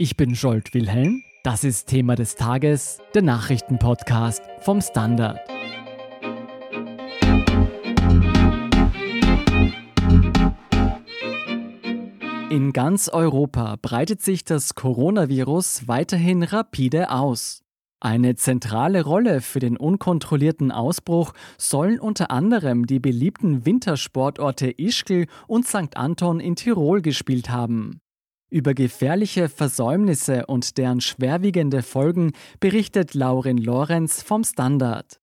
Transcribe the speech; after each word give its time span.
Ich 0.00 0.16
bin 0.16 0.36
Scholt 0.36 0.74
Wilhelm. 0.74 1.24
Das 1.42 1.64
ist 1.64 1.88
Thema 1.88 2.14
des 2.14 2.36
Tages, 2.36 2.98
der 3.16 3.22
Nachrichtenpodcast 3.22 4.40
vom 4.60 4.80
Standard. 4.80 5.40
In 12.48 12.72
ganz 12.72 13.08
Europa 13.08 13.74
breitet 13.82 14.22
sich 14.22 14.44
das 14.44 14.76
Coronavirus 14.76 15.88
weiterhin 15.88 16.44
rapide 16.44 17.10
aus. 17.10 17.64
Eine 17.98 18.36
zentrale 18.36 19.02
Rolle 19.02 19.40
für 19.40 19.58
den 19.58 19.76
unkontrollierten 19.76 20.70
Ausbruch 20.70 21.32
sollen 21.56 21.98
unter 21.98 22.30
anderem 22.30 22.86
die 22.86 23.00
beliebten 23.00 23.66
Wintersportorte 23.66 24.70
Ischgl 24.78 25.26
und 25.48 25.66
St. 25.66 25.96
Anton 25.96 26.38
in 26.38 26.54
Tirol 26.54 27.02
gespielt 27.02 27.50
haben. 27.50 28.00
Über 28.50 28.72
gefährliche 28.72 29.50
Versäumnisse 29.50 30.46
und 30.46 30.78
deren 30.78 31.02
schwerwiegende 31.02 31.82
Folgen 31.82 32.32
berichtet 32.60 33.12
Laurin 33.12 33.58
Lorenz 33.58 34.22
vom 34.22 34.42
Standard. 34.42 35.20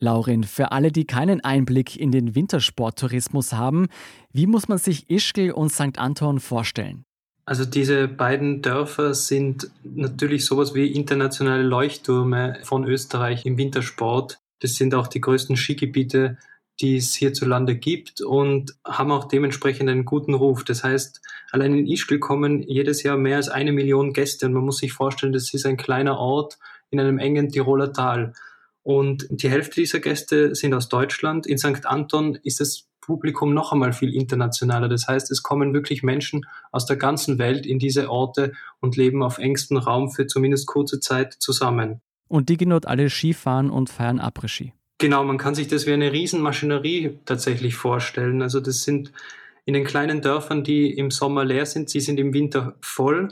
Laurin, 0.00 0.44
für 0.44 0.70
alle, 0.70 0.92
die 0.92 1.06
keinen 1.06 1.42
Einblick 1.42 1.96
in 1.96 2.12
den 2.12 2.34
Wintersporttourismus 2.34 3.54
haben, 3.54 3.86
wie 4.32 4.46
muss 4.46 4.68
man 4.68 4.76
sich 4.76 5.08
Ischgl 5.08 5.50
und 5.50 5.72
St. 5.72 5.98
Anton 5.98 6.40
vorstellen? 6.40 7.04
Also 7.46 7.64
diese 7.64 8.06
beiden 8.06 8.60
Dörfer 8.60 9.14
sind 9.14 9.70
natürlich 9.82 10.44
sowas 10.44 10.74
wie 10.74 10.92
internationale 10.92 11.62
Leuchttürme 11.62 12.58
von 12.64 12.84
Österreich 12.84 13.46
im 13.46 13.56
Wintersport. 13.56 14.38
Das 14.60 14.74
sind 14.74 14.94
auch 14.94 15.06
die 15.06 15.22
größten 15.22 15.56
Skigebiete 15.56 16.36
die 16.80 16.96
es 16.96 17.14
hierzulande 17.14 17.76
gibt 17.76 18.20
und 18.20 18.76
haben 18.84 19.10
auch 19.10 19.26
dementsprechend 19.26 19.90
einen 19.90 20.04
guten 20.04 20.34
Ruf. 20.34 20.64
Das 20.64 20.84
heißt, 20.84 21.20
allein 21.50 21.74
in 21.74 21.86
Ischgl 21.86 22.18
kommen 22.18 22.62
jedes 22.62 23.02
Jahr 23.02 23.16
mehr 23.16 23.36
als 23.36 23.48
eine 23.48 23.72
Million 23.72 24.12
Gäste 24.12 24.46
und 24.46 24.52
man 24.52 24.64
muss 24.64 24.78
sich 24.78 24.92
vorstellen, 24.92 25.32
das 25.32 25.52
ist 25.52 25.66
ein 25.66 25.76
kleiner 25.76 26.18
Ort 26.18 26.58
in 26.90 27.00
einem 27.00 27.18
engen 27.18 27.48
Tiroler 27.48 27.92
Tal. 27.92 28.32
Und 28.82 29.26
die 29.30 29.50
Hälfte 29.50 29.80
dieser 29.80 30.00
Gäste 30.00 30.54
sind 30.54 30.72
aus 30.72 30.88
Deutschland. 30.88 31.46
In 31.46 31.58
St. 31.58 31.84
Anton 31.84 32.38
ist 32.42 32.60
das 32.60 32.88
Publikum 33.00 33.54
noch 33.54 33.72
einmal 33.72 33.92
viel 33.92 34.14
internationaler. 34.14 34.88
Das 34.88 35.08
heißt, 35.08 35.30
es 35.30 35.42
kommen 35.42 35.74
wirklich 35.74 36.02
Menschen 36.02 36.46
aus 36.70 36.86
der 36.86 36.96
ganzen 36.96 37.38
Welt 37.38 37.66
in 37.66 37.78
diese 37.78 38.10
Orte 38.10 38.52
und 38.80 38.96
leben 38.96 39.22
auf 39.22 39.38
engstem 39.38 39.78
Raum 39.78 40.10
für 40.10 40.26
zumindest 40.26 40.66
kurze 40.66 41.00
Zeit 41.00 41.34
zusammen. 41.38 42.00
Und 42.28 42.50
die 42.50 42.56
gehen 42.56 42.72
alle 42.72 43.10
Skifahren 43.10 43.70
und 43.70 43.90
feiern 43.90 44.20
Après-Ski. 44.20 44.72
Genau, 44.98 45.22
man 45.22 45.38
kann 45.38 45.54
sich 45.54 45.68
das 45.68 45.86
wie 45.86 45.92
eine 45.92 46.12
Riesenmaschinerie 46.12 47.18
tatsächlich 47.24 47.76
vorstellen. 47.76 48.42
Also 48.42 48.58
das 48.60 48.82
sind 48.82 49.12
in 49.64 49.74
den 49.74 49.84
kleinen 49.84 50.22
Dörfern, 50.22 50.64
die 50.64 50.90
im 50.90 51.10
Sommer 51.10 51.44
leer 51.44 51.66
sind, 51.66 51.88
sie 51.88 52.00
sind 52.00 52.18
im 52.18 52.34
Winter 52.34 52.74
voll. 52.80 53.28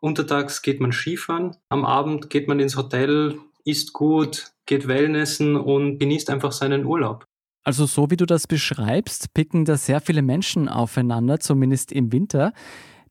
Untertags 0.00 0.62
geht 0.62 0.80
man 0.80 0.92
Skifahren, 0.92 1.56
am 1.68 1.84
Abend 1.84 2.30
geht 2.30 2.48
man 2.48 2.60
ins 2.60 2.76
Hotel, 2.76 3.38
isst 3.64 3.92
gut, 3.92 4.52
geht 4.64 4.88
Wellnessen 4.88 5.56
und 5.56 5.98
genießt 5.98 6.30
einfach 6.30 6.52
seinen 6.52 6.86
Urlaub. 6.86 7.26
Also 7.64 7.86
so 7.86 8.10
wie 8.10 8.16
du 8.16 8.26
das 8.26 8.46
beschreibst, 8.46 9.34
picken 9.34 9.64
da 9.64 9.76
sehr 9.76 10.00
viele 10.00 10.22
Menschen 10.22 10.68
aufeinander, 10.68 11.38
zumindest 11.38 11.92
im 11.92 12.10
Winter. 12.10 12.52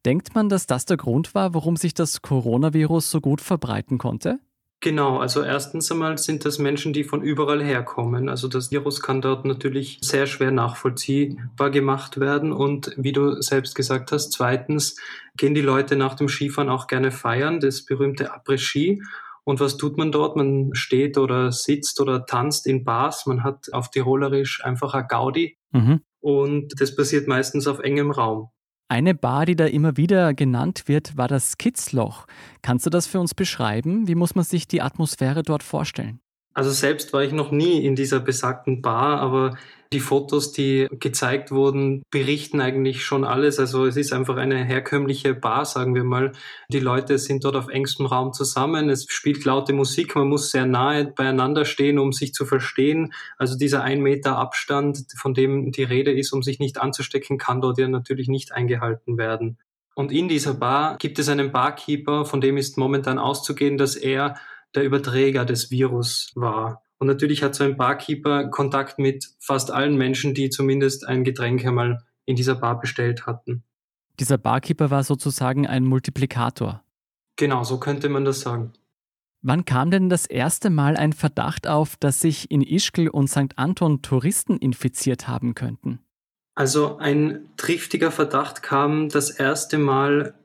Denkt 0.05 0.33
man, 0.33 0.49
dass 0.49 0.66
das 0.66 0.85
der 0.85 0.97
Grund 0.97 1.35
war, 1.35 1.53
warum 1.53 1.77
sich 1.77 1.94
das 1.94 2.22
Coronavirus 2.22 3.11
so 3.11 3.22
gut 3.22 3.39
verbreiten 3.39 3.97
konnte? 3.97 4.39
Genau, 4.83 5.19
also 5.19 5.43
erstens 5.43 5.91
einmal 5.91 6.17
sind 6.17 6.43
das 6.43 6.57
Menschen, 6.57 6.91
die 6.91 7.03
von 7.03 7.21
überall 7.21 7.63
herkommen. 7.63 8.29
Also 8.29 8.47
das 8.47 8.71
Virus 8.71 8.99
kann 8.99 9.21
dort 9.21 9.45
natürlich 9.45 9.99
sehr 10.01 10.25
schwer 10.25 10.49
nachvollziehbar 10.49 11.69
gemacht 11.69 12.19
werden. 12.19 12.51
Und 12.51 12.91
wie 12.97 13.11
du 13.11 13.39
selbst 13.43 13.75
gesagt 13.75 14.11
hast, 14.11 14.31
zweitens 14.31 14.95
gehen 15.38 15.53
die 15.53 15.61
Leute 15.61 15.95
nach 15.95 16.15
dem 16.15 16.27
Skifahren 16.27 16.69
auch 16.71 16.88
gerne 16.88 17.11
feiern, 17.11 17.59
das 17.59 17.85
berühmte 17.85 18.33
Après-Ski. 18.33 19.03
Und 19.43 19.59
was 19.59 19.77
tut 19.77 19.99
man 19.99 20.11
dort? 20.11 20.35
Man 20.35 20.71
steht 20.73 21.19
oder 21.19 21.51
sitzt 21.51 22.01
oder 22.01 22.25
tanzt 22.25 22.66
in 22.66 22.83
Bars. 22.83 23.27
Man 23.27 23.43
hat 23.43 23.72
auf 23.73 23.91
Tirolerisch 23.91 24.66
einfach 24.66 24.95
ein 24.95 25.07
Gaudi. 25.07 25.59
Mhm. 25.72 26.01
Und 26.22 26.81
das 26.81 26.95
passiert 26.95 27.27
meistens 27.27 27.67
auf 27.67 27.79
engem 27.79 28.09
Raum. 28.09 28.50
Eine 28.91 29.16
Bar, 29.16 29.46
die 29.46 29.56
da 29.56 29.68
immer 29.68 29.96
wieder 29.96 30.34
genannt 30.34 30.84
wird, 30.88 31.16
war 31.16 31.29
das 31.29 31.57
Kitzloch. 31.57 32.28
Kannst 32.62 32.85
du 32.85 32.90
das 32.90 33.07
für 33.07 33.22
uns 33.22 33.34
beschreiben? 33.34 34.09
Wie 34.09 34.16
muss 34.16 34.35
man 34.35 34.44
sich 34.44 34.68
die 34.68 34.81
Atmosphäre 34.81 35.44
dort 35.44 35.63
vorstellen? 35.63 36.19
Also 36.53 36.72
selbst 36.72 37.13
war 37.13 37.23
ich 37.23 37.31
noch 37.31 37.51
nie 37.51 37.85
in 37.85 37.95
dieser 37.95 38.19
besagten 38.19 38.81
Bar, 38.81 39.19
aber 39.19 39.57
die 39.94 40.00
Fotos, 40.00 40.53
die 40.53 40.88
gezeigt 40.89 41.51
wurden, 41.51 42.03
berichten 42.12 42.62
eigentlich 42.62 43.03
schon 43.03 43.25
alles. 43.25 43.59
Also 43.59 43.85
es 43.85 43.97
ist 43.97 44.13
einfach 44.13 44.38
eine 44.38 44.63
herkömmliche 44.63 45.34
Bar, 45.34 45.66
sagen 45.66 45.95
wir 45.95 46.06
mal. 46.06 46.31
Die 46.69 46.79
Leute 46.79 47.17
sind 47.17 47.44
dort 47.44 47.57
auf 47.57 47.67
engstem 47.67 48.06
Raum 48.06 48.31
zusammen. 48.31 48.89
Es 48.89 49.06
spielt 49.09 49.44
laute 49.44 49.73
Musik. 49.73 50.16
Man 50.16 50.29
muss 50.29 50.50
sehr 50.50 50.66
nahe 50.66 51.06
beieinander 51.06 51.66
stehen, 51.66 52.00
um 52.00 52.13
sich 52.13 52.34
zu 52.34 52.45
verstehen. 52.45 53.13
Also 53.38 53.57
dieser 53.57 53.83
ein 53.83 54.01
Meter 54.01 54.38
Abstand, 54.38 55.06
von 55.18 55.33
dem 55.33 55.73
die 55.73 55.83
Rede 55.83 56.12
ist, 56.12 56.31
um 56.31 56.41
sich 56.41 56.59
nicht 56.59 56.79
anzustecken, 56.79 57.38
kann 57.38 57.59
dort 57.59 57.78
ja 57.78 57.89
natürlich 57.89 58.29
nicht 58.29 58.53
eingehalten 58.53 59.18
werden. 59.18 59.57
Und 59.94 60.13
in 60.13 60.29
dieser 60.29 60.53
Bar 60.53 60.97
gibt 61.00 61.19
es 61.19 61.28
einen 61.28 61.51
Barkeeper, 61.51 62.23
von 62.23 62.39
dem 62.39 62.56
ist 62.56 62.78
momentan 62.78 63.19
auszugehen, 63.19 63.78
dass 63.78 63.97
er 63.97 64.35
der 64.75 64.83
Überträger 64.83 65.45
des 65.45 65.71
Virus 65.71 66.31
war. 66.35 66.83
Und 66.97 67.07
natürlich 67.07 67.43
hat 67.43 67.55
so 67.55 67.63
ein 67.63 67.77
Barkeeper 67.77 68.49
Kontakt 68.49 68.99
mit 68.99 69.29
fast 69.39 69.71
allen 69.71 69.97
Menschen, 69.97 70.33
die 70.33 70.49
zumindest 70.49 71.07
ein 71.07 71.23
Getränk 71.23 71.65
einmal 71.65 72.03
in 72.25 72.35
dieser 72.35 72.55
Bar 72.55 72.79
bestellt 72.79 73.25
hatten. 73.25 73.63
Dieser 74.19 74.37
Barkeeper 74.37 74.91
war 74.91 75.03
sozusagen 75.03 75.65
ein 75.65 75.83
Multiplikator. 75.83 76.83
Genau, 77.37 77.63
so 77.63 77.79
könnte 77.79 78.07
man 78.07 78.23
das 78.23 78.41
sagen. 78.41 78.73
Wann 79.41 79.65
kam 79.65 79.89
denn 79.89 80.09
das 80.09 80.27
erste 80.27 80.69
Mal 80.69 80.95
ein 80.95 81.13
Verdacht 81.13 81.65
auf, 81.67 81.95
dass 81.95 82.19
sich 82.19 82.51
in 82.51 82.61
Ischgl 82.61 83.07
und 83.07 83.27
St. 83.27 83.57
Anton 83.57 84.03
Touristen 84.03 84.57
infiziert 84.57 85.27
haben 85.27 85.55
könnten? 85.55 85.99
Also 86.53 86.97
ein 86.97 87.49
triftiger 87.57 88.11
Verdacht 88.11 88.61
kam 88.61 89.09
das 89.09 89.31
erste 89.31 89.79
Mal 89.79 90.35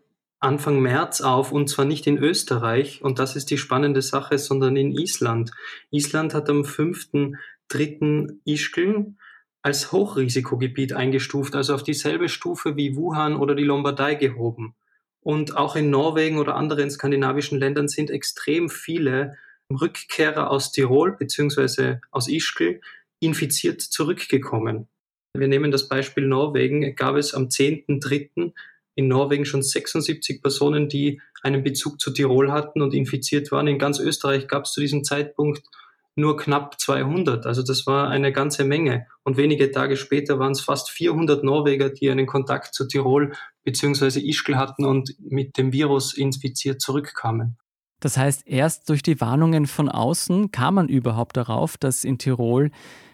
Anfang 0.41 0.81
März 0.81 1.23
auf 1.23 1.51
und 1.51 1.69
zwar 1.69 1.85
nicht 1.87 2.07
in 2.07 2.19
Österreich 2.19 3.03
und 3.03 3.19
das 3.19 3.37
ist 3.37 3.51
die 3.51 3.59
spannende 3.59 4.03
Sache, 4.03 4.39
sondern 4.39 4.77
in 4.77 4.93
Island. 4.93 5.51
Island 5.91 6.35
hat 6.35 6.51
am 6.51 6.63
5.3. 6.63 8.39
Ischgl 8.45 9.15
als 9.63 9.91
Hochrisikogebiet 9.93 10.93
eingestuft, 10.93 11.57
also 11.57 11.75
auf 11.75 11.83
dieselbe 11.83 12.29
Stufe 12.29 12.77
wie 12.77 12.95
Wuhan 12.95 13.35
oder 13.35 13.55
die 13.55 13.65
Lombardei 13.65 14.15
gehoben. 14.15 14.77
Und 15.21 15.57
auch 15.57 15.75
in 15.75 15.91
Norwegen 15.91 16.39
oder 16.39 16.55
anderen 16.55 16.89
skandinavischen 16.89 17.59
Ländern 17.59 17.89
sind 17.89 18.11
extrem 18.11 18.69
viele 18.69 19.37
Rückkehrer 19.73 20.51
aus 20.51 20.71
Tirol 20.71 21.17
bzw. 21.17 21.97
aus 22.13 22.29
Ischgl 22.29 22.81
infiziert 23.19 23.81
zurückgekommen. 23.81 24.87
Wir 25.37 25.49
nehmen 25.49 25.71
das 25.73 25.89
Beispiel 25.89 26.27
Norwegen, 26.27 26.95
gab 26.95 27.17
es 27.17 27.35
am 27.35 27.49
10.3 27.49 28.53
in 28.97 29.07
Norwegen 29.09 29.45
schon 29.45 29.63
76 29.63 30.43
Personen, 30.43 30.89
die 30.89 31.21
einen 31.43 31.63
Bezug 31.63 32.01
zu 32.01 32.11
Tirol 32.11 32.51
hatten 32.51 32.83
und 32.83 32.93
infiziert 32.93 33.53
waren. 33.53 33.69
In 33.69 33.79
ganz 33.79 34.01
Österreich 34.01 34.49
gab 34.49 34.65
es 34.65 34.73
zu 34.73 34.81
diesem 34.81 35.05
Zeitpunkt 35.05 35.63
nur 36.17 36.37
knapp 36.39 36.81
200. 36.81 37.47
Also 37.47 37.63
das 37.63 37.87
war 37.87 38.09
eine 38.09 38.33
ganze 38.33 38.65
Menge. 38.65 39.07
Und 39.23 39.37
wenige 39.37 39.71
Tage 39.71 39.97
später 39.97 40.39
waren 40.39 40.53
es 40.53 40.63
fast 40.63 40.91
400 40.91 41.45
Norweger, 41.45 41.91
die 41.91 42.11
einen 42.11 42.27
Kontakt 42.27 42.75
zu 42.75 42.89
Tirol 42.89 43.35
bzw. 43.65 44.19
Ischgl 44.21 44.57
hatten 44.57 44.87
und 44.87 45.15
mit 45.21 45.59
dem 45.59 45.73
Virus 45.73 46.15
infiziert 46.15 46.81
zurückkamen. 46.81 47.59
Das 48.01 48.17
heißt, 48.17 48.45
erst 48.47 48.89
durch 48.89 49.03
die 49.03 49.21
Warnungen 49.21 49.67
von 49.67 49.91
außen 49.91 50.51
kam 50.51 50.75
man 50.75 50.89
überhaupt 50.89 51.37
darauf, 51.37 51.77
dass 51.77 52.05
in 52.05 52.19
Tirol 52.19 52.71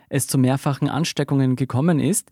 es 0.08 0.28
zu 0.28 0.38
mehrfachen 0.38 0.88
Ansteckungen 0.88 1.56
gekommen 1.56 1.98
ist. 1.98 2.30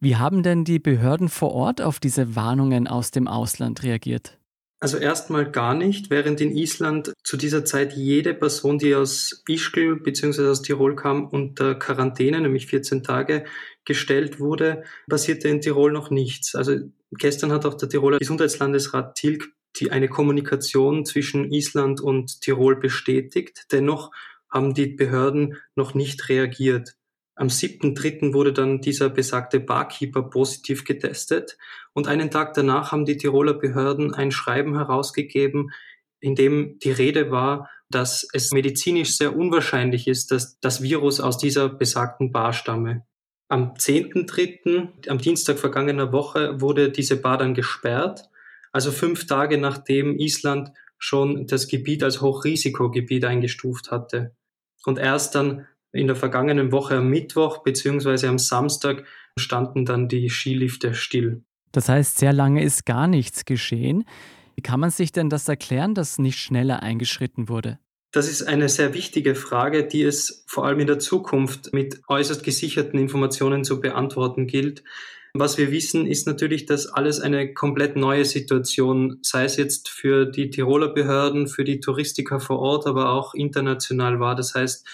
Wie 0.00 0.16
haben 0.16 0.42
denn 0.42 0.64
die 0.64 0.78
Behörden 0.78 1.28
vor 1.28 1.52
Ort 1.52 1.82
auf 1.82 2.00
diese 2.00 2.34
Warnungen 2.34 2.88
aus 2.88 3.10
dem 3.10 3.28
Ausland 3.28 3.82
reagiert? 3.82 4.38
Also 4.82 4.96
erstmal 4.96 5.50
gar 5.50 5.74
nicht, 5.74 6.08
während 6.08 6.40
in 6.40 6.56
Island 6.56 7.12
zu 7.22 7.36
dieser 7.36 7.66
Zeit 7.66 7.92
jede 7.92 8.32
Person, 8.32 8.78
die 8.78 8.94
aus 8.94 9.44
Ischgl 9.46 9.96
bzw. 9.96 10.48
aus 10.48 10.62
Tirol 10.62 10.96
kam, 10.96 11.26
unter 11.26 11.74
Quarantäne, 11.74 12.40
nämlich 12.40 12.66
14 12.66 13.02
Tage, 13.02 13.44
gestellt 13.84 14.40
wurde, 14.40 14.84
passierte 15.06 15.48
in 15.48 15.60
Tirol 15.60 15.92
noch 15.92 16.08
nichts. 16.10 16.54
Also 16.54 16.78
gestern 17.12 17.52
hat 17.52 17.66
auch 17.66 17.74
der 17.74 17.90
Tiroler 17.90 18.18
Gesundheitslandesrat 18.18 19.16
Tilg 19.16 19.52
die 19.76 19.92
eine 19.92 20.08
Kommunikation 20.08 21.04
zwischen 21.04 21.52
Island 21.52 22.00
und 22.00 22.40
Tirol 22.40 22.76
bestätigt. 22.76 23.66
Dennoch 23.70 24.10
haben 24.50 24.74
die 24.74 24.88
Behörden 24.88 25.56
noch 25.76 25.94
nicht 25.94 26.28
reagiert. 26.28 26.96
Am 27.40 27.48
7.3. 27.48 28.34
wurde 28.34 28.52
dann 28.52 28.80
dieser 28.80 29.08
besagte 29.08 29.60
Barkeeper 29.60 30.22
positiv 30.22 30.84
getestet 30.84 31.56
und 31.94 32.06
einen 32.06 32.30
Tag 32.30 32.54
danach 32.54 32.92
haben 32.92 33.06
die 33.06 33.16
Tiroler 33.16 33.54
Behörden 33.54 34.12
ein 34.14 34.30
Schreiben 34.30 34.76
herausgegeben, 34.76 35.70
in 36.20 36.34
dem 36.34 36.78
die 36.80 36.92
Rede 36.92 37.30
war, 37.30 37.70
dass 37.88 38.28
es 38.32 38.52
medizinisch 38.52 39.16
sehr 39.16 39.34
unwahrscheinlich 39.34 40.06
ist, 40.06 40.30
dass 40.32 40.60
das 40.60 40.82
Virus 40.82 41.18
aus 41.20 41.38
dieser 41.38 41.68
besagten 41.68 42.30
Bar 42.30 42.52
stamme. 42.52 43.06
Am 43.48 43.72
10.3., 43.72 45.08
am 45.08 45.18
Dienstag 45.18 45.58
vergangener 45.58 46.12
Woche, 46.12 46.60
wurde 46.60 46.90
diese 46.90 47.16
Bar 47.16 47.38
dann 47.38 47.54
gesperrt 47.54 48.30
also 48.72 48.92
fünf 48.92 49.26
Tage 49.26 49.58
nachdem 49.58 50.18
Island 50.18 50.70
schon 50.98 51.46
das 51.46 51.68
Gebiet 51.68 52.02
als 52.02 52.20
Hochrisikogebiet 52.20 53.24
eingestuft 53.24 53.90
hatte. 53.90 54.34
Und 54.84 54.98
erst 54.98 55.34
dann 55.34 55.66
in 55.92 56.06
der 56.06 56.16
vergangenen 56.16 56.72
Woche 56.72 56.96
am 56.96 57.08
Mittwoch 57.08 57.62
beziehungsweise 57.62 58.28
am 58.28 58.38
Samstag 58.38 59.04
standen 59.38 59.84
dann 59.84 60.08
die 60.08 60.28
Skilifte 60.28 60.94
still. 60.94 61.42
Das 61.72 61.88
heißt, 61.88 62.18
sehr 62.18 62.32
lange 62.32 62.62
ist 62.62 62.84
gar 62.86 63.06
nichts 63.06 63.44
geschehen. 63.44 64.04
Wie 64.56 64.62
kann 64.62 64.80
man 64.80 64.90
sich 64.90 65.12
denn 65.12 65.30
das 65.30 65.48
erklären, 65.48 65.94
dass 65.94 66.18
nicht 66.18 66.38
schneller 66.38 66.82
eingeschritten 66.82 67.48
wurde? 67.48 67.78
Das 68.12 68.28
ist 68.28 68.42
eine 68.42 68.68
sehr 68.68 68.92
wichtige 68.92 69.36
Frage, 69.36 69.86
die 69.86 70.02
es 70.02 70.44
vor 70.48 70.66
allem 70.66 70.80
in 70.80 70.88
der 70.88 70.98
Zukunft 70.98 71.72
mit 71.72 72.00
äußerst 72.08 72.42
gesicherten 72.42 72.98
Informationen 72.98 73.62
zu 73.62 73.80
beantworten 73.80 74.48
gilt. 74.48 74.82
Was 75.32 75.58
wir 75.58 75.70
wissen, 75.70 76.06
ist 76.06 76.26
natürlich, 76.26 76.66
dass 76.66 76.88
alles 76.88 77.20
eine 77.20 77.54
komplett 77.54 77.94
neue 77.94 78.24
Situation, 78.24 79.20
sei 79.22 79.44
es 79.44 79.56
jetzt 79.56 79.88
für 79.88 80.26
die 80.26 80.50
Tiroler 80.50 80.88
Behörden, 80.92 81.46
für 81.46 81.62
die 81.62 81.78
Touristiker 81.78 82.40
vor 82.40 82.58
Ort, 82.58 82.88
aber 82.88 83.12
auch 83.12 83.32
international 83.34 84.18
war. 84.18 84.34
Das 84.34 84.56
heißt, 84.56 84.84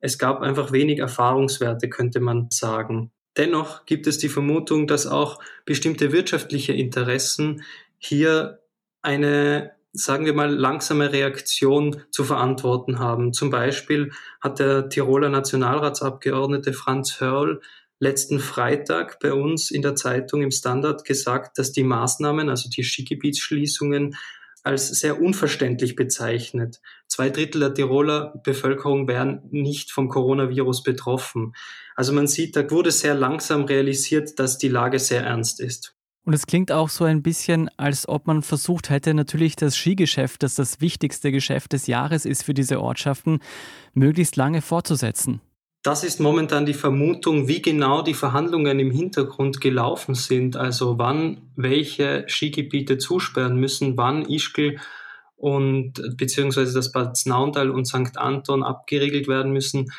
es 0.00 0.18
gab 0.18 0.40
einfach 0.40 0.72
wenig 0.72 0.98
Erfahrungswerte, 0.98 1.88
könnte 1.88 2.20
man 2.20 2.48
sagen. 2.50 3.12
Dennoch 3.36 3.86
gibt 3.86 4.06
es 4.06 4.18
die 4.18 4.28
Vermutung, 4.28 4.86
dass 4.86 5.06
auch 5.06 5.40
bestimmte 5.64 6.12
wirtschaftliche 6.12 6.72
Interessen 6.72 7.62
hier 7.98 8.60
eine, 9.02 9.72
sagen 9.92 10.26
wir 10.26 10.34
mal, 10.34 10.52
langsame 10.52 11.12
Reaktion 11.12 12.02
zu 12.10 12.24
verantworten 12.24 12.98
haben. 12.98 13.32
Zum 13.32 13.50
Beispiel 13.50 14.12
hat 14.40 14.58
der 14.58 14.88
Tiroler 14.88 15.28
Nationalratsabgeordnete 15.28 16.72
Franz 16.72 17.20
Hörl 17.20 17.60
letzten 18.00 18.40
Freitag 18.40 19.20
bei 19.20 19.32
uns 19.32 19.70
in 19.70 19.82
der 19.82 19.94
Zeitung 19.94 20.42
im 20.42 20.50
Standard 20.50 21.04
gesagt, 21.04 21.58
dass 21.58 21.70
die 21.70 21.84
Maßnahmen, 21.84 22.48
also 22.48 22.68
die 22.70 22.82
Skigebietsschließungen, 22.82 24.16
als 24.62 24.88
sehr 24.88 25.20
unverständlich 25.20 25.96
bezeichnet. 25.96 26.80
Zwei 27.06 27.30
Drittel 27.30 27.60
der 27.60 27.74
Tiroler 27.74 28.40
Bevölkerung 28.44 29.08
wären 29.08 29.42
nicht 29.50 29.90
vom 29.90 30.08
Coronavirus 30.08 30.82
betroffen. 30.82 31.54
Also 31.96 32.12
man 32.12 32.26
sieht, 32.26 32.56
da 32.56 32.70
wurde 32.70 32.90
sehr 32.90 33.14
langsam 33.14 33.64
realisiert, 33.64 34.38
dass 34.38 34.58
die 34.58 34.68
Lage 34.68 34.98
sehr 34.98 35.24
ernst 35.24 35.60
ist. 35.60 35.96
Und 36.24 36.34
es 36.34 36.46
klingt 36.46 36.70
auch 36.70 36.90
so 36.90 37.04
ein 37.04 37.22
bisschen, 37.22 37.70
als 37.76 38.08
ob 38.08 38.26
man 38.26 38.42
versucht 38.42 38.90
hätte, 38.90 39.14
natürlich 39.14 39.56
das 39.56 39.76
Skigeschäft, 39.76 40.42
das 40.42 40.54
das 40.54 40.80
wichtigste 40.80 41.32
Geschäft 41.32 41.72
des 41.72 41.86
Jahres 41.86 42.26
ist 42.26 42.44
für 42.44 42.54
diese 42.54 42.80
Ortschaften, 42.80 43.40
möglichst 43.94 44.36
lange 44.36 44.60
fortzusetzen. 44.60 45.40
Das 45.82 46.04
ist 46.04 46.20
momentan 46.20 46.66
die 46.66 46.74
Vermutung, 46.74 47.48
wie 47.48 47.62
genau 47.62 48.02
die 48.02 48.14
Verhandlungen 48.14 48.78
im 48.78 48.90
Hintergrund 48.90 49.62
gelaufen 49.62 50.14
sind. 50.14 50.56
Also 50.56 50.98
wann 50.98 51.50
welche 51.56 52.24
Skigebiete 52.28 52.98
zusperren 52.98 53.56
müssen, 53.56 53.96
wann 53.96 54.26
Ischgl 54.26 54.78
und 55.36 55.94
beziehungsweise 56.18 56.74
das 56.74 56.92
Bad 56.92 57.16
Snaundal 57.16 57.70
und 57.70 57.86
St. 57.86 58.18
Anton 58.18 58.62
abgeriegelt 58.62 59.26
werden 59.26 59.52
müssen. 59.52 59.90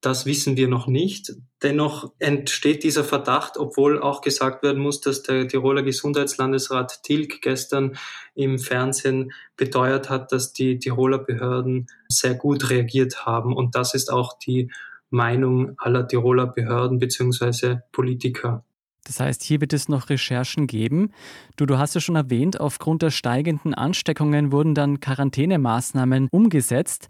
Das 0.00 0.26
wissen 0.26 0.56
wir 0.56 0.66
noch 0.66 0.88
nicht. 0.88 1.32
Dennoch 1.62 2.12
entsteht 2.18 2.82
dieser 2.82 3.04
Verdacht, 3.04 3.56
obwohl 3.56 4.00
auch 4.00 4.22
gesagt 4.22 4.64
werden 4.64 4.82
muss, 4.82 5.00
dass 5.00 5.22
der 5.22 5.46
Tiroler 5.46 5.84
Gesundheitslandesrat 5.84 7.04
Tilg 7.04 7.42
gestern 7.42 7.96
im 8.34 8.58
Fernsehen 8.58 9.32
beteuert 9.56 10.10
hat, 10.10 10.32
dass 10.32 10.52
die 10.52 10.78
Tiroler 10.78 11.18
Behörden 11.18 11.86
sehr 12.08 12.34
gut 12.34 12.70
reagiert 12.70 13.24
haben. 13.24 13.56
Und 13.56 13.76
das 13.76 13.94
ist 13.94 14.12
auch 14.12 14.36
die 14.38 14.70
Meinung 15.10 15.74
aller 15.78 16.06
Tiroler 16.06 16.46
Behörden 16.46 16.98
bzw. 16.98 17.78
Politiker. 17.92 18.64
Das 19.04 19.20
heißt, 19.20 19.42
hier 19.42 19.60
wird 19.60 19.72
es 19.72 19.88
noch 19.88 20.10
Recherchen 20.10 20.66
geben. 20.66 21.12
Du, 21.56 21.64
du 21.64 21.78
hast 21.78 21.94
ja 21.94 22.00
schon 22.00 22.16
erwähnt, 22.16 22.60
aufgrund 22.60 23.00
der 23.00 23.10
steigenden 23.10 23.72
Ansteckungen 23.72 24.52
wurden 24.52 24.74
dann 24.74 25.00
Quarantänemaßnahmen 25.00 26.28
umgesetzt. 26.30 27.08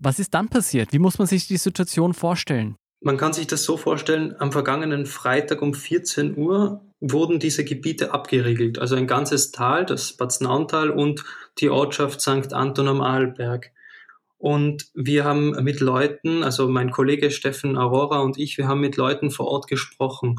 Was 0.00 0.18
ist 0.18 0.34
dann 0.34 0.48
passiert? 0.48 0.92
Wie 0.92 0.98
muss 0.98 1.18
man 1.18 1.28
sich 1.28 1.46
die 1.46 1.56
Situation 1.56 2.14
vorstellen? 2.14 2.74
Man 3.00 3.16
kann 3.16 3.32
sich 3.32 3.46
das 3.46 3.62
so 3.62 3.76
vorstellen, 3.76 4.34
am 4.38 4.50
vergangenen 4.50 5.06
Freitag 5.06 5.62
um 5.62 5.74
14 5.74 6.36
Uhr 6.36 6.80
wurden 7.00 7.38
diese 7.38 7.64
Gebiete 7.64 8.12
abgeriegelt. 8.12 8.78
Also 8.78 8.96
ein 8.96 9.06
ganzes 9.06 9.52
Tal, 9.52 9.86
das 9.86 10.14
Bad 10.14 10.32
Snauntal 10.32 10.90
und 10.90 11.22
die 11.58 11.68
Ortschaft 11.68 12.20
St. 12.20 12.52
Anton 12.52 12.88
am 12.88 13.00
Arlberg. 13.00 13.70
Und 14.46 14.86
wir 14.94 15.24
haben 15.24 15.60
mit 15.64 15.80
Leuten, 15.80 16.44
also 16.44 16.68
mein 16.68 16.92
Kollege 16.92 17.32
Steffen 17.32 17.76
Aurora 17.76 18.20
und 18.20 18.38
ich, 18.38 18.58
wir 18.58 18.68
haben 18.68 18.78
mit 18.78 18.96
Leuten 18.96 19.32
vor 19.32 19.48
Ort 19.48 19.66
gesprochen. 19.66 20.36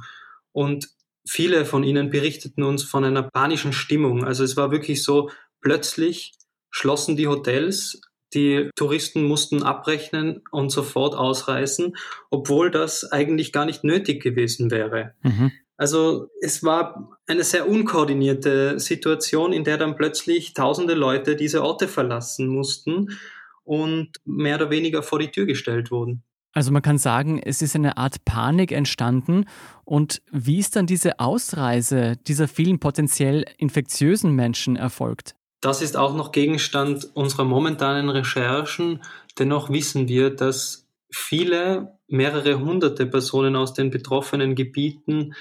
Und 0.53 0.87
viele 1.27 1.65
von 1.65 1.83
ihnen 1.83 2.09
berichteten 2.09 2.63
uns 2.63 2.83
von 2.83 3.03
einer 3.03 3.23
panischen 3.23 3.73
Stimmung. 3.73 4.23
Also 4.23 4.45
es 4.45 4.55
war 4.55 4.71
wirklich 4.71 5.03
so, 5.03 5.29
plötzlich 5.59 6.35
schlossen 6.69 7.17
die 7.17 7.27
Hotels, 7.27 7.99
die 8.33 8.69
Touristen 8.77 9.23
mussten 9.23 9.61
abrechnen 9.61 10.41
und 10.51 10.69
sofort 10.69 11.13
ausreisen, 11.13 11.97
obwohl 12.29 12.71
das 12.71 13.11
eigentlich 13.11 13.51
gar 13.51 13.65
nicht 13.65 13.83
nötig 13.83 14.23
gewesen 14.23 14.71
wäre. 14.71 15.15
Mhm. 15.21 15.51
Also 15.75 16.29
es 16.39 16.63
war 16.63 17.19
eine 17.27 17.43
sehr 17.43 17.67
unkoordinierte 17.67 18.79
Situation, 18.79 19.51
in 19.51 19.65
der 19.65 19.77
dann 19.77 19.97
plötzlich 19.97 20.53
tausende 20.53 20.93
Leute 20.93 21.35
diese 21.35 21.61
Orte 21.61 21.89
verlassen 21.89 22.47
mussten 22.47 23.09
und 23.67 24.13
mehr 24.25 24.55
oder 24.55 24.69
weniger 24.69 25.03
vor 25.03 25.19
die 25.19 25.29
Tür 25.29 25.45
gestellt 25.45 25.91
wurden. 25.91 26.23
Also 26.53 26.71
man 26.71 26.81
kann 26.81 26.97
sagen, 26.97 27.39
es 27.43 27.61
ist 27.61 27.75
eine 27.75 27.97
Art 27.97 28.25
Panik 28.25 28.71
entstanden. 28.71 29.45
Und 29.85 30.23
wie 30.31 30.57
ist 30.57 30.75
dann 30.75 30.87
diese 30.87 31.19
Ausreise 31.19 32.15
dieser 32.27 32.47
vielen 32.47 32.79
potenziell 32.79 33.45
infektiösen 33.57 34.33
Menschen 34.33 34.75
erfolgt? 34.75 35.35
Das 35.61 35.81
ist 35.81 35.97
auch 35.97 36.15
noch 36.15 36.31
Gegenstand 36.31 37.09
unserer 37.13 37.43
momentanen 37.43 38.09
Recherchen. 38.09 39.03
Dennoch 39.37 39.69
wissen 39.69 40.07
wir, 40.07 40.29
dass 40.31 40.87
viele, 41.11 41.93
mehrere 42.07 42.59
hunderte 42.59 43.05
Personen 43.05 43.55
aus 43.55 43.73
den 43.73 43.91
betroffenen 43.91 44.55
Gebieten 44.55 45.33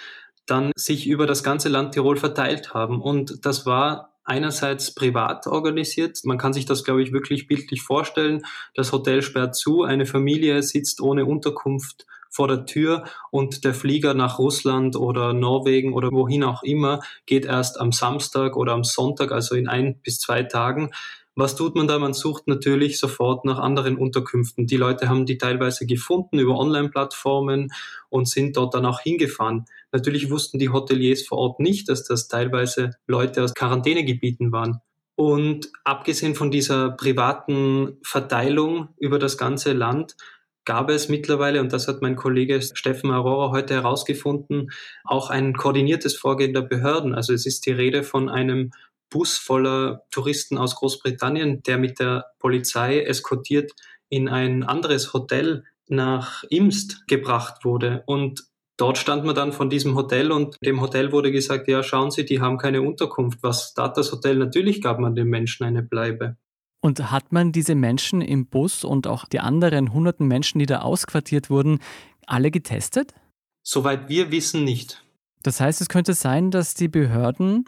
dann 0.47 0.73
sich 0.77 1.07
über 1.07 1.27
das 1.27 1.43
ganze 1.43 1.69
Land 1.69 1.93
Tirol 1.93 2.17
verteilt 2.17 2.75
haben. 2.75 3.01
Und 3.01 3.47
das 3.47 3.67
war 3.67 4.16
einerseits 4.27 4.95
privat 4.95 5.47
organisiert. 5.47 6.19
Man 6.25 6.39
kann 6.39 6.53
sich 6.53 6.67
das, 6.67 6.85
glaube 6.85 7.03
ich, 7.03 7.13
wirklich 7.13 7.47
bildlich 7.47 7.83
vorstellen. 7.83 8.43
Das 8.75 8.93
Hotel 8.93 9.23
sperrt 9.23 9.57
zu, 9.57 9.83
eine 9.83 10.05
Familie 10.05 10.63
sitzt 10.63 11.01
ohne 11.01 11.25
Unterkunft 11.25 12.07
vor 12.29 12.49
der 12.49 12.67
Tür 12.67 13.05
und 13.31 13.65
der 13.65 13.73
Flieger 13.73 14.13
nach 14.13 14.39
Russland 14.39 14.95
oder 14.97 15.33
Norwegen 15.33 15.95
oder 15.95 16.11
wohin 16.13 16.45
auch 16.45 16.63
immer 16.63 17.01
geht 17.25 17.47
erst 17.47 17.81
am 17.81 17.93
Samstag 17.93 18.57
oder 18.57 18.73
am 18.73 18.85
Sonntag, 18.85 19.33
also 19.33 19.55
in 19.55 19.69
ein 19.69 20.01
bis 20.01 20.19
zwei 20.19 20.43
Tagen. 20.43 20.91
Was 21.39 21.55
tut 21.55 21.77
man 21.77 21.87
da? 21.87 21.99
Man 21.99 22.15
sucht 22.15 22.49
natürlich 22.49 22.99
sofort 22.99 23.45
nach 23.45 23.59
anderen 23.59 23.99
Unterkünften. 23.99 24.67
Die 24.67 24.79
Leute 24.79 25.11
haben 25.11 25.27
die 25.27 25.37
teilweise 25.37 25.85
gefunden 25.85 26.39
über 26.39 26.59
Online-Plattformen 26.59 27.73
und 28.09 28.27
sind 28.27 28.57
dort 28.57 28.73
dann 28.73 28.87
auch 28.87 29.01
hingefahren. 29.01 29.67
Natürlich 29.93 30.31
wussten 30.31 30.59
die 30.59 30.71
Hoteliers 30.71 31.27
vor 31.27 31.37
Ort 31.37 31.61
nicht, 31.61 31.91
dass 31.91 32.05
das 32.05 32.29
teilweise 32.29 32.93
Leute 33.07 33.45
aus 33.45 33.53
Quarantänegebieten 33.53 34.51
waren. 34.51 34.81
Und 35.15 35.71
abgesehen 35.85 36.35
von 36.35 36.51
dieser 36.51 36.91
privaten 36.93 37.99
Verteilung 38.03 38.89
über 38.99 39.19
das 39.19 39.37
ganze 39.37 39.75
Land 39.75 40.17
gab 40.65 40.89
es 40.89 41.11
mittlerweile, 41.11 41.61
und 41.61 41.71
das 41.71 41.87
hat 41.87 42.01
mein 42.01 42.17
Kollege 42.17 42.63
Steffen 42.63 43.11
Aurora 43.11 43.53
heute 43.53 43.75
herausgefunden, 43.75 44.71
auch 45.05 45.29
ein 45.29 45.53
koordiniertes 45.53 46.17
Vorgehen 46.17 46.55
der 46.55 46.63
Behörden. 46.63 47.15
Also 47.15 47.35
es 47.35 47.45
ist 47.45 47.67
die 47.67 47.73
Rede 47.73 48.03
von 48.03 48.31
einem 48.31 48.73
Bus 49.11 49.39
voller 49.39 50.03
Touristen 50.11 50.59
aus 50.59 50.75
Großbritannien, 50.77 51.63
der 51.63 51.79
mit 51.79 51.99
der 52.01 52.27
Polizei 52.39 53.01
eskortiert 53.01 53.73
in 54.09 54.29
ein 54.29 54.63
anderes 54.63 55.13
Hotel 55.13 55.65
nach 55.89 56.45
Imst 56.45 57.07
gebracht 57.07 57.65
wurde. 57.65 58.03
Und 58.07 58.45
dort 58.77 58.99
stand 58.99 59.25
man 59.25 59.35
dann 59.35 59.53
von 59.53 59.71
diesem 59.71 59.95
Hotel 59.95 60.33
und 60.33 60.57
dem 60.65 60.81
Hotel 60.81 61.13
wurde 61.13 61.33
gesagt, 61.33 61.69
ja, 61.69 61.83
schauen 61.83 62.11
Sie, 62.11 62.25
die 62.25 62.41
haben 62.41 62.59
keine 62.59 62.83
Unterkunft. 62.83 63.43
Was 63.43 63.75
tat 63.75 63.97
das 63.97 64.13
Hotel? 64.13 64.37
Natürlich 64.37 64.83
gab 64.83 64.99
man 64.99 65.15
den 65.15 65.29
Menschen 65.29 65.65
eine 65.65 65.83
Bleibe. 65.83 66.37
Und 66.81 67.11
hat 67.11 67.33
man 67.33 67.53
diese 67.53 67.75
Menschen 67.75 68.21
im 68.21 68.47
Bus 68.47 68.85
und 68.85 69.07
auch 69.07 69.25
die 69.25 69.41
anderen 69.41 69.93
hunderten 69.93 70.29
Menschen, 70.29 70.59
die 70.59 70.67
da 70.67 70.81
ausquartiert 70.81 71.51
wurden, 71.51 71.81
alle 72.27 72.51
getestet? 72.51 73.15
Soweit 73.63 74.09
wir 74.09 74.31
wissen, 74.31 74.63
nicht. 74.63 75.03
Das 75.43 75.61
heißt, 75.61 75.81
es 75.81 75.89
könnte 75.89 76.15
sein, 76.15 76.51
dass 76.51 76.75
die 76.75 76.89
Behörden 76.89 77.65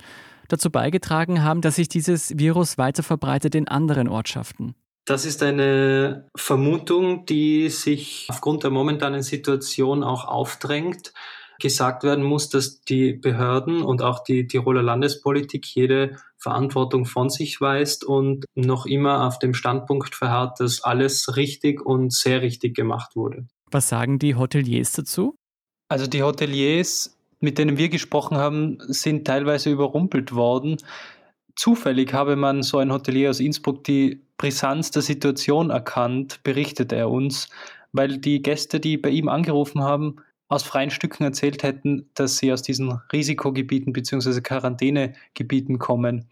dazu 0.49 0.71
beigetragen 0.71 1.43
haben, 1.43 1.61
dass 1.61 1.77
sich 1.77 1.89
dieses 1.89 2.37
Virus 2.39 2.79
weiter 2.79 3.03
verbreitet 3.03 3.55
in 3.55 3.69
anderen 3.69 4.09
Ortschaften? 4.09 4.75
Das 5.05 5.25
ist 5.25 5.43
eine 5.43 6.29
Vermutung, 6.37 7.25
die 7.25 7.71
sich 7.71 8.27
aufgrund 8.29 8.63
der 8.63 8.71
momentanen 8.71 9.23
Situation 9.23 10.03
auch 10.03 10.27
aufdrängt. 10.27 11.15
Gesagt 11.61 12.05
werden 12.05 12.23
muss, 12.23 12.51
dass 12.51 12.83
die 12.83 13.15
Behörden 13.15 13.83
und 13.83 14.03
auch 14.03 14.23
die 14.23 14.47
Tiroler 14.47 14.83
Landespolitik 14.83 15.67
jede 15.67 16.17
Verantwortung 16.37 17.05
von 17.05 17.31
sich 17.31 17.61
weist 17.61 18.05
und 18.05 18.45
noch 18.55 18.87
immer 18.87 19.27
auf 19.27 19.39
dem 19.39 19.55
Standpunkt 19.55 20.15
verharrt, 20.15 20.61
dass 20.61 20.85
alles 20.85 21.37
richtig 21.37 21.85
und 21.85 22.13
sehr 22.13 22.43
richtig 22.43 22.77
gemacht 22.77 23.17
wurde. 23.17 23.49
Was 23.71 23.89
sagen 23.89 24.19
die 24.19 24.37
Hoteliers 24.37 24.93
dazu? 24.93 25.35
Also 25.89 26.07
die 26.07 26.23
Hoteliers 26.23 27.18
mit 27.41 27.59
denen 27.59 27.77
wir 27.77 27.89
gesprochen 27.89 28.37
haben, 28.37 28.79
sind 28.89 29.27
teilweise 29.27 29.71
überrumpelt 29.71 30.35
worden. 30.35 30.77
zufällig 31.55 32.13
habe 32.13 32.37
man 32.37 32.63
so 32.63 32.79
ein 32.79 32.93
Hotelier 32.93 33.31
aus 33.31 33.41
Innsbruck 33.41 33.83
die 33.85 34.23
Brisanz 34.39 34.93
der 34.93 35.03
Situation 35.03 35.71
erkannt, 35.71 36.41
berichtet 36.45 36.93
er 36.93 37.11
uns, 37.11 37.49
weil 37.93 38.19
die 38.19 38.43
Gäste, 38.43 38.79
die 38.79 38.97
bei 38.97 39.11
ihm 39.11 39.29
angerufen 39.29 39.83
haben, 39.83 40.17
aus 40.49 40.63
freien 40.63 40.91
Stücken 40.91 41.25
erzählt 41.25 41.63
hätten, 41.63 42.09
dass 42.15 42.39
sie 42.39 42.53
aus 42.53 42.63
diesen 42.63 43.01
Risikogebieten 43.13 43.93
bzw. 43.93 44.41
Quarantänegebieten 44.41 45.79
kommen. 45.79 46.29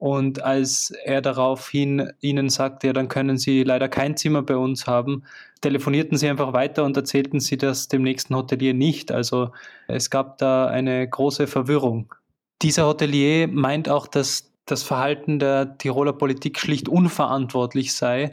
Und 0.00 0.42
als 0.42 0.94
er 1.04 1.20
daraufhin 1.20 2.10
ihnen 2.22 2.48
sagte, 2.48 2.86
ja, 2.86 2.92
dann 2.94 3.08
können 3.08 3.36
sie 3.36 3.64
leider 3.64 3.86
kein 3.90 4.16
Zimmer 4.16 4.40
bei 4.40 4.56
uns 4.56 4.86
haben, 4.86 5.24
telefonierten 5.60 6.16
sie 6.16 6.26
einfach 6.26 6.54
weiter 6.54 6.84
und 6.84 6.96
erzählten 6.96 7.38
sie 7.38 7.58
das 7.58 7.88
dem 7.88 8.00
nächsten 8.00 8.34
Hotelier 8.34 8.72
nicht. 8.72 9.12
Also 9.12 9.52
es 9.88 10.08
gab 10.08 10.38
da 10.38 10.68
eine 10.68 11.06
große 11.06 11.46
Verwirrung. 11.46 12.14
Dieser 12.62 12.86
Hotelier 12.86 13.46
meint 13.46 13.90
auch, 13.90 14.06
dass 14.06 14.50
das 14.64 14.82
Verhalten 14.82 15.38
der 15.38 15.76
Tiroler 15.76 16.14
Politik 16.14 16.58
schlicht 16.58 16.88
unverantwortlich 16.88 17.92
sei 17.92 18.30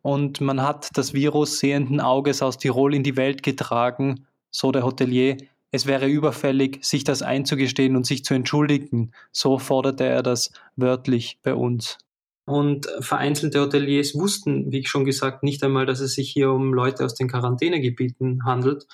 und 0.00 0.40
man 0.40 0.62
hat 0.62 0.88
das 0.94 1.12
Virus 1.12 1.58
sehenden 1.58 2.00
Auges 2.00 2.40
aus 2.40 2.56
Tirol 2.56 2.94
in 2.94 3.02
die 3.02 3.18
Welt 3.18 3.42
getragen, 3.42 4.26
so 4.50 4.72
der 4.72 4.84
Hotelier, 4.84 5.36
es 5.70 5.86
wäre 5.86 6.06
überfällig, 6.06 6.84
sich 6.84 7.04
das 7.04 7.22
einzugestehen 7.22 7.96
und 7.96 8.06
sich 8.06 8.24
zu 8.24 8.34
entschuldigen. 8.34 9.12
So 9.32 9.58
forderte 9.58 10.04
er 10.04 10.22
das 10.22 10.52
wörtlich 10.76 11.38
bei 11.42 11.54
uns. 11.54 11.98
Und 12.44 12.88
vereinzelte 12.98 13.60
Hoteliers 13.60 14.14
wussten, 14.14 14.72
wie 14.72 14.80
ich 14.80 14.88
schon 14.88 15.04
gesagt, 15.04 15.44
nicht 15.44 15.62
einmal, 15.62 15.86
dass 15.86 16.00
es 16.00 16.14
sich 16.14 16.30
hier 16.30 16.50
um 16.50 16.74
Leute 16.74 17.04
aus 17.04 17.14
den 17.14 17.28
Quarantänegebieten 17.28 18.44
handelt. 18.44 18.86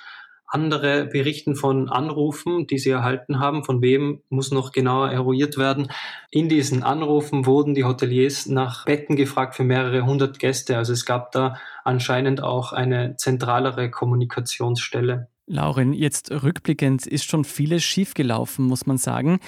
Andere 0.48 1.06
berichten 1.06 1.56
von 1.56 1.88
Anrufen, 1.88 2.66
die 2.66 2.78
sie 2.78 2.90
erhalten 2.90 3.40
haben. 3.40 3.64
Von 3.64 3.82
wem 3.82 4.22
muss 4.28 4.52
noch 4.52 4.72
genauer 4.72 5.10
eruiert 5.10 5.56
werden. 5.56 5.88
In 6.30 6.48
diesen 6.48 6.82
Anrufen 6.82 7.46
wurden 7.46 7.74
die 7.74 7.84
Hoteliers 7.84 8.46
nach 8.46 8.84
Betten 8.84 9.16
gefragt 9.16 9.56
für 9.56 9.64
mehrere 9.64 10.04
hundert 10.04 10.38
Gäste. 10.38 10.76
Also 10.76 10.92
es 10.92 11.04
gab 11.04 11.32
da 11.32 11.56
anscheinend 11.82 12.42
auch 12.42 12.72
eine 12.72 13.16
zentralere 13.16 13.90
Kommunikationsstelle. 13.90 15.28
Lauren, 15.46 15.92
jetzt 15.92 16.30
rückblickend 16.30 17.06
ist 17.06 17.24
schon 17.24 17.44
vieles 17.44 17.84
schiefgelaufen, 17.84 18.66
muss 18.66 18.86
man 18.86 18.98
sagen. 18.98 19.38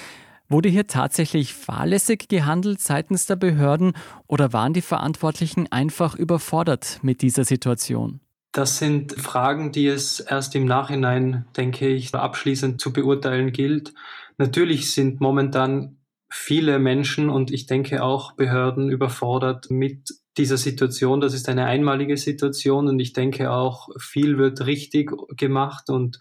Wurde 0.47 0.69
hier 0.69 0.87
tatsächlich 0.87 1.53
fahrlässig 1.53 2.27
gehandelt 2.27 2.79
seitens 2.79 3.25
der 3.25 3.35
Behörden 3.35 3.93
oder 4.25 4.51
waren 4.53 4.73
die 4.73 4.81
Verantwortlichen 4.81 5.71
einfach 5.71 6.15
überfordert 6.15 6.99
mit 7.03 7.21
dieser 7.21 7.43
Situation? 7.43 8.21
Das 8.51 8.79
sind 8.79 9.13
Fragen, 9.13 9.71
die 9.71 9.87
es 9.87 10.19
erst 10.21 10.55
im 10.55 10.65
Nachhinein, 10.65 11.45
denke 11.55 11.87
ich, 11.87 12.15
abschließend 12.15 12.81
zu 12.81 12.91
beurteilen 12.91 13.51
gilt. 13.51 13.93
Natürlich 14.37 14.91
sind 14.93 15.19
momentan 15.21 15.97
viele 16.31 16.79
Menschen 16.79 17.29
und 17.29 17.51
ich 17.51 17.67
denke 17.67 18.03
auch 18.03 18.31
Behörden 18.33 18.89
überfordert 18.89 19.69
mit 19.69 20.09
dieser 20.39 20.57
Situation. 20.57 21.21
Das 21.21 21.35
ist 21.35 21.47
eine 21.49 21.65
einmalige 21.65 22.17
Situation 22.17 22.87
und 22.87 22.99
ich 22.99 23.13
denke 23.13 23.51
auch, 23.51 23.89
viel 23.99 24.39
wird 24.39 24.65
richtig 24.65 25.11
gemacht 25.37 25.89
und 25.89 26.17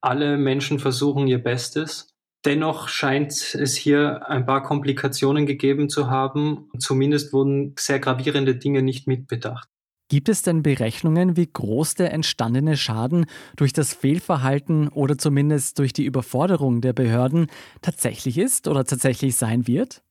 alle 0.00 0.36
Menschen 0.36 0.78
versuchen 0.80 1.28
ihr 1.28 1.42
Bestes. 1.42 2.08
Dennoch 2.44 2.88
scheint 2.88 3.54
es 3.54 3.76
hier 3.76 4.28
ein 4.28 4.46
paar 4.46 4.62
Komplikationen 4.62 5.44
gegeben 5.44 5.88
zu 5.88 6.08
haben. 6.08 6.70
Zumindest 6.78 7.32
wurden 7.32 7.74
sehr 7.78 7.98
gravierende 7.98 8.56
Dinge 8.56 8.82
nicht 8.82 9.06
mitbedacht. 9.06 9.68
Gibt 10.08 10.30
es 10.30 10.40
denn 10.40 10.62
Berechnungen, 10.62 11.36
wie 11.36 11.50
groß 11.52 11.96
der 11.96 12.12
entstandene 12.12 12.78
Schaden 12.78 13.26
durch 13.56 13.74
das 13.74 13.92
Fehlverhalten 13.92 14.88
oder 14.88 15.18
zumindest 15.18 15.78
durch 15.78 15.92
die 15.92 16.04
Überforderung 16.04 16.80
der 16.80 16.94
Behörden 16.94 17.48
tatsächlich 17.82 18.38
ist 18.38 18.68
oder 18.68 18.84
tatsächlich 18.84 19.36
sein 19.36 19.66
wird? 19.66 20.02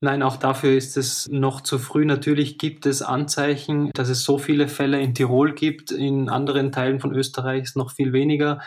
Nein, 0.00 0.22
auch 0.22 0.36
dafür 0.36 0.76
ist 0.76 0.96
es 0.96 1.26
noch 1.28 1.60
zu 1.60 1.78
früh. 1.78 2.04
Natürlich 2.04 2.58
gibt 2.58 2.86
es 2.86 3.02
Anzeichen, 3.02 3.90
dass 3.94 4.08
es 4.08 4.22
so 4.22 4.38
viele 4.38 4.68
Fälle 4.68 5.00
in 5.00 5.12
Tirol 5.12 5.54
gibt, 5.54 5.90
in 5.90 6.28
anderen 6.28 6.70
Teilen 6.70 7.00
von 7.00 7.12
Österreich 7.12 7.64
ist 7.64 7.76
noch 7.76 7.90
viel 7.90 8.12
weniger. 8.12 8.60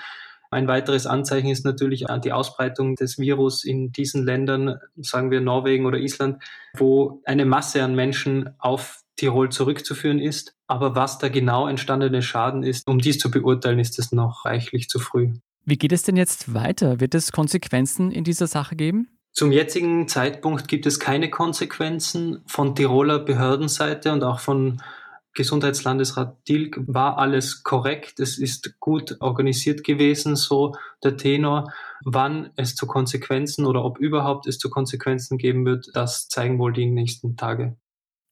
Ein 0.53 0.67
weiteres 0.67 1.07
Anzeichen 1.07 1.47
ist 1.47 1.63
natürlich 1.63 2.05
die 2.25 2.33
Ausbreitung 2.33 2.95
des 2.95 3.17
Virus 3.17 3.63
in 3.63 3.93
diesen 3.93 4.25
Ländern, 4.25 4.79
sagen 4.97 5.31
wir 5.31 5.39
Norwegen 5.39 5.85
oder 5.85 5.97
Island, 5.97 6.43
wo 6.77 7.21
eine 7.23 7.45
Masse 7.45 7.81
an 7.81 7.95
Menschen 7.95 8.49
auf 8.59 8.99
Tirol 9.15 9.47
zurückzuführen 9.49 10.19
ist. 10.19 10.53
Aber 10.67 10.95
was 10.95 11.19
der 11.19 11.29
genau 11.29 11.69
entstandene 11.69 12.21
Schaden 12.21 12.63
ist, 12.63 12.85
um 12.89 12.99
dies 12.99 13.19
zu 13.19 13.31
beurteilen, 13.31 13.79
ist 13.79 13.97
es 13.97 14.11
noch 14.11 14.43
reichlich 14.43 14.89
zu 14.89 14.99
früh. 14.99 15.31
Wie 15.63 15.77
geht 15.77 15.93
es 15.93 16.03
denn 16.03 16.17
jetzt 16.17 16.53
weiter? 16.53 16.99
Wird 16.99 17.15
es 17.15 17.31
Konsequenzen 17.31 18.11
in 18.11 18.25
dieser 18.25 18.47
Sache 18.47 18.75
geben? 18.75 19.07
Zum 19.33 19.51
jetzigen 19.51 20.07
Zeitpunkt 20.07 20.67
gibt 20.67 20.85
es 20.85 20.99
keine 20.99 21.29
Konsequenzen 21.29 22.43
von 22.47 22.75
Tiroler 22.75 23.19
Behördenseite 23.19 24.11
und 24.11 24.23
auch 24.23 24.39
von 24.39 24.81
Gesundheitslandesrat 25.33 26.45
Dilk 26.49 26.77
war 26.87 27.17
alles 27.17 27.63
korrekt. 27.63 28.19
Es 28.19 28.37
ist 28.37 28.77
gut 28.81 29.15
organisiert 29.21 29.85
gewesen, 29.85 30.35
so 30.35 30.75
der 31.03 31.15
Tenor. 31.15 31.71
Wann 32.03 32.51
es 32.57 32.75
zu 32.75 32.85
Konsequenzen 32.85 33.65
oder 33.65 33.85
ob 33.85 33.99
überhaupt 33.99 34.47
es 34.47 34.59
zu 34.59 34.69
Konsequenzen 34.69 35.37
geben 35.37 35.65
wird, 35.65 35.89
das 35.93 36.27
zeigen 36.27 36.59
wohl 36.59 36.73
die 36.73 36.87
nächsten 36.87 37.37
Tage. 37.37 37.77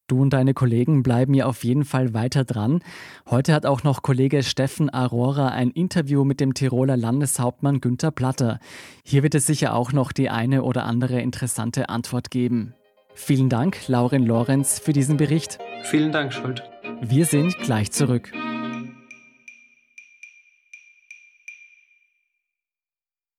Du 0.09 0.23
und 0.23 0.31
deine 0.31 0.55
Kollegen 0.55 1.03
bleiben 1.03 1.35
ja 1.35 1.45
auf 1.45 1.63
jeden 1.63 1.85
Fall 1.85 2.15
weiter 2.15 2.43
dran. 2.43 2.81
Heute 3.29 3.53
hat 3.53 3.67
auch 3.67 3.83
noch 3.83 4.01
Kollege 4.01 4.41
Steffen 4.41 4.91
Aurora 4.91 5.49
ein 5.49 5.69
Interview 5.69 6.25
mit 6.25 6.39
dem 6.39 6.55
Tiroler 6.55 6.97
Landeshauptmann 6.97 7.79
Günther 7.79 8.09
Platter. 8.09 8.59
Hier 9.05 9.21
wird 9.21 9.35
es 9.35 9.45
sicher 9.45 9.75
auch 9.75 9.93
noch 9.93 10.11
die 10.11 10.31
eine 10.31 10.63
oder 10.63 10.85
andere 10.85 11.21
interessante 11.21 11.89
Antwort 11.89 12.31
geben. 12.31 12.73
Vielen 13.13 13.49
Dank, 13.49 13.87
Lauren 13.87 14.25
Lorenz, 14.25 14.79
für 14.79 14.93
diesen 14.93 15.17
Bericht. 15.17 15.59
Vielen 15.83 16.11
Dank, 16.11 16.33
Schuld. 16.33 16.63
Wir 17.01 17.25
sind 17.25 17.55
gleich 17.59 17.91
zurück. 17.91 18.31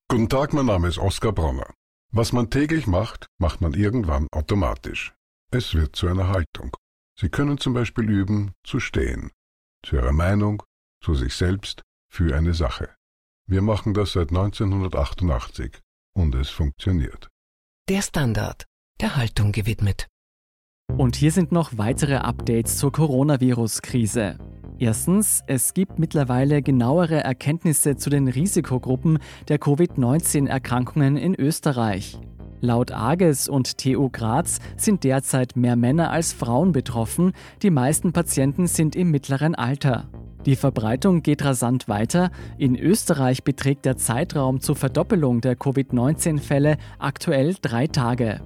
Guten 0.06 0.28
Tag, 0.28 0.52
mein 0.52 0.66
Name 0.66 0.86
ist 0.86 0.98
Oskar 0.98 1.32
Bronner. 1.32 1.74
Was 2.12 2.32
man 2.32 2.48
täglich 2.48 2.86
macht, 2.86 3.26
macht 3.38 3.60
man 3.60 3.74
irgendwann 3.74 4.28
automatisch. 4.30 5.14
Es 5.52 5.74
wird 5.74 5.96
zu 5.96 6.06
einer 6.06 6.28
Haltung. 6.28 6.76
Sie 7.18 7.28
können 7.28 7.58
zum 7.58 7.74
Beispiel 7.74 8.08
üben, 8.08 8.52
zu 8.62 8.78
stehen. 8.78 9.32
Zu 9.84 9.96
Ihrer 9.96 10.12
Meinung, 10.12 10.62
zu 11.02 11.14
sich 11.14 11.34
selbst, 11.34 11.82
für 12.08 12.36
eine 12.36 12.54
Sache. 12.54 12.94
Wir 13.48 13.60
machen 13.60 13.92
das 13.92 14.12
seit 14.12 14.28
1988 14.28 15.80
und 16.14 16.36
es 16.36 16.50
funktioniert. 16.50 17.28
Der 17.88 18.02
Standard, 18.02 18.66
der 19.00 19.16
Haltung 19.16 19.50
gewidmet. 19.50 20.06
Und 20.96 21.16
hier 21.16 21.32
sind 21.32 21.50
noch 21.50 21.76
weitere 21.76 22.16
Updates 22.16 22.78
zur 22.78 22.92
Coronavirus-Krise. 22.92 24.38
Erstens, 24.78 25.42
es 25.48 25.74
gibt 25.74 25.98
mittlerweile 25.98 26.62
genauere 26.62 27.24
Erkenntnisse 27.24 27.96
zu 27.96 28.08
den 28.08 28.28
Risikogruppen 28.28 29.18
der 29.48 29.58
Covid-19-Erkrankungen 29.58 31.16
in 31.16 31.34
Österreich. 31.34 32.20
Laut 32.60 32.92
AGES 32.92 33.48
und 33.48 33.78
TU 33.78 34.10
Graz 34.10 34.58
sind 34.76 35.04
derzeit 35.04 35.56
mehr 35.56 35.76
Männer 35.76 36.10
als 36.10 36.32
Frauen 36.32 36.72
betroffen, 36.72 37.32
die 37.62 37.70
meisten 37.70 38.12
Patienten 38.12 38.66
sind 38.66 38.94
im 38.94 39.10
mittleren 39.10 39.54
Alter. 39.54 40.08
Die 40.46 40.56
Verbreitung 40.56 41.22
geht 41.22 41.44
rasant 41.44 41.88
weiter. 41.88 42.30
In 42.56 42.76
Österreich 42.76 43.44
beträgt 43.44 43.84
der 43.84 43.96
Zeitraum 43.96 44.60
zur 44.60 44.76
Verdoppelung 44.76 45.40
der 45.40 45.56
Covid-19-Fälle 45.56 46.78
aktuell 46.98 47.56
drei 47.60 47.86
Tage. 47.86 48.40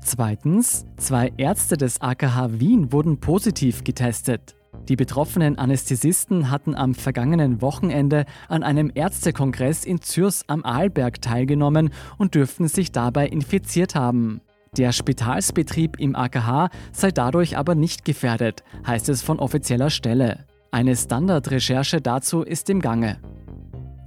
Zweitens, 0.00 0.84
zwei 0.98 1.32
Ärzte 1.38 1.78
des 1.78 2.02
AKH 2.02 2.60
Wien 2.60 2.92
wurden 2.92 3.20
positiv 3.20 3.84
getestet. 3.84 4.54
Die 4.88 4.96
betroffenen 4.96 5.58
Anästhesisten 5.58 6.50
hatten 6.50 6.74
am 6.74 6.94
vergangenen 6.94 7.62
Wochenende 7.62 8.26
an 8.48 8.62
einem 8.62 8.90
Ärztekongress 8.94 9.84
in 9.84 10.02
Zürs 10.02 10.44
am 10.46 10.64
Arlberg 10.64 11.22
teilgenommen 11.22 11.90
und 12.18 12.34
dürften 12.34 12.68
sich 12.68 12.92
dabei 12.92 13.26
infiziert 13.26 13.94
haben. 13.94 14.42
Der 14.76 14.92
Spitalsbetrieb 14.92 15.98
im 15.98 16.16
AKH 16.16 16.68
sei 16.92 17.12
dadurch 17.12 17.56
aber 17.56 17.74
nicht 17.74 18.04
gefährdet, 18.04 18.64
heißt 18.86 19.08
es 19.08 19.22
von 19.22 19.38
offizieller 19.38 19.88
Stelle. 19.88 20.44
Eine 20.70 20.96
Standardrecherche 20.96 22.00
dazu 22.00 22.42
ist 22.42 22.68
im 22.68 22.80
Gange. 22.80 23.18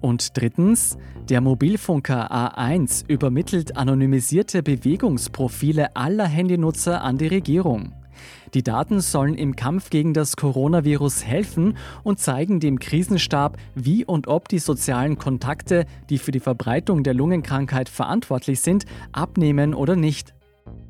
Und 0.01 0.37
drittens, 0.37 0.97
der 1.27 1.41
Mobilfunker 1.41 2.31
A1 2.31 3.05
übermittelt 3.07 3.77
anonymisierte 3.77 4.61
Bewegungsprofile 4.61 5.95
aller 5.95 6.27
Handynutzer 6.27 7.01
an 7.01 7.17
die 7.17 7.27
Regierung. 7.27 7.93
Die 8.53 8.63
Daten 8.63 9.01
sollen 9.01 9.35
im 9.35 9.55
Kampf 9.55 9.89
gegen 9.89 10.13
das 10.13 10.35
Coronavirus 10.35 11.25
helfen 11.25 11.77
und 12.03 12.19
zeigen 12.19 12.59
dem 12.59 12.79
Krisenstab, 12.79 13.57
wie 13.75 14.05
und 14.05 14.27
ob 14.27 14.47
die 14.47 14.59
sozialen 14.59 15.17
Kontakte, 15.17 15.85
die 16.09 16.17
für 16.17 16.31
die 16.31 16.39
Verbreitung 16.39 17.03
der 17.03 17.13
Lungenkrankheit 17.13 17.89
verantwortlich 17.89 18.61
sind, 18.61 18.85
abnehmen 19.11 19.73
oder 19.73 19.95
nicht. 19.95 20.33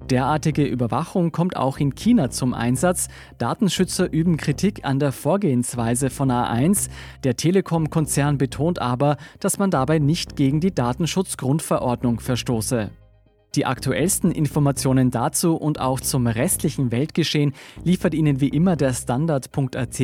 Derartige 0.10 0.64
Überwachung 0.64 1.34
kommt 1.34 1.58
auch 1.58 1.80
in 1.80 1.94
China 1.94 2.30
zum 2.30 2.54
Einsatz. 2.54 3.10
Datenschützer 3.40 4.12
üben 4.12 4.38
Kritik 4.38 4.86
an 4.86 5.00
der 5.00 5.12
Vorgehensweise 5.12 6.10
von 6.10 6.32
A1. 6.32 6.90
Der 7.26 7.36
Telekom-Konzern 7.36 8.38
betont 8.38 8.80
aber, 8.80 9.18
dass 9.42 9.60
man 9.60 9.70
dabei 9.70 10.00
nicht 10.00 10.38
gegen 10.38 10.62
die 10.62 10.74
Datenschutzgrundverordnung 10.74 12.22
verstoße. 12.22 12.90
Die 13.56 13.66
aktuellsten 13.66 14.32
Informationen 14.32 15.10
dazu 15.10 15.56
und 15.56 15.80
auch 15.80 16.00
zum 16.00 16.28
restlichen 16.28 16.92
Weltgeschehen 16.92 17.54
liefert 17.84 18.14
Ihnen 18.14 18.40
wie 18.40 18.50
immer 18.50 18.76
der 18.76 18.94
Standard.at. 18.94 20.02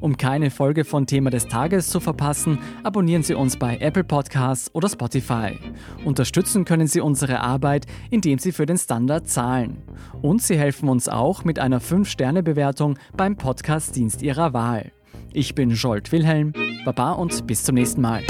Um 0.00 0.16
keine 0.16 0.50
Folge 0.50 0.84
von 0.84 1.06
Thema 1.06 1.30
des 1.30 1.48
Tages 1.48 1.88
zu 1.88 1.98
verpassen, 1.98 2.58
abonnieren 2.82 3.22
Sie 3.22 3.34
uns 3.34 3.56
bei 3.56 3.78
Apple 3.78 4.04
Podcasts 4.04 4.72
oder 4.74 4.88
Spotify. 4.88 5.58
Unterstützen 6.04 6.64
können 6.64 6.86
Sie 6.86 7.00
unsere 7.00 7.40
Arbeit, 7.40 7.86
indem 8.10 8.38
Sie 8.38 8.52
für 8.52 8.66
den 8.66 8.78
Standard 8.78 9.28
zahlen. 9.28 9.82
Und 10.22 10.42
Sie 10.42 10.56
helfen 10.56 10.88
uns 10.88 11.08
auch 11.08 11.44
mit 11.44 11.58
einer 11.58 11.80
5-Sterne-Bewertung 11.80 12.98
beim 13.16 13.36
Podcast-Dienst 13.36 14.22
Ihrer 14.22 14.52
Wahl. 14.52 14.92
Ich 15.32 15.54
bin 15.54 15.70
Jolt 15.70 16.12
Wilhelm, 16.12 16.52
Baba 16.84 17.12
und 17.12 17.46
bis 17.46 17.64
zum 17.64 17.74
nächsten 17.74 18.02
Mal. 18.02 18.22